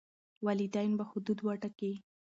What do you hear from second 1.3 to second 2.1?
وټاکي.